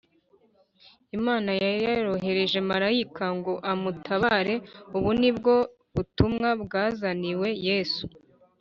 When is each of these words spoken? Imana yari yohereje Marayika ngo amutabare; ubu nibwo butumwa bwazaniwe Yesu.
Imana 1.17 1.49
yari 1.61 1.79
yohereje 2.07 2.59
Marayika 2.69 3.25
ngo 3.37 3.53
amutabare; 3.71 4.55
ubu 4.95 5.09
nibwo 5.19 5.53
butumwa 5.93 6.49
bwazaniwe 6.63 7.49
Yesu. 7.67 8.03